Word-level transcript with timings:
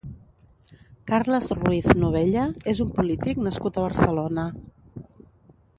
Carles 1.11 1.49
Ruiz 1.59 1.89
Novella 2.03 2.47
és 2.75 2.83
un 2.87 2.91
polític 2.97 3.45
nascut 3.49 3.77
a 3.83 3.87
Barcelona. 3.87 4.47